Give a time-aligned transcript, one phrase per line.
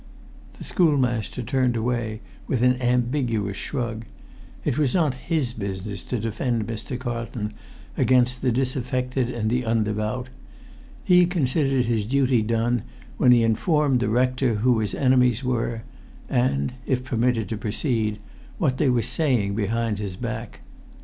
[0.57, 4.05] The schoolmaster turned away with an ambiguous shrug.
[4.65, 6.97] It was not his business to defend Mr.
[6.97, 7.53] Carlton
[7.95, 10.29] against the disaffected and the undevout.
[11.03, 12.81] He considered his duty done
[13.17, 15.83] when he informed the rector who his enemies were,
[16.27, 18.17] and (if permitted to proceed)
[18.57, 20.61] what they were saying behind his back.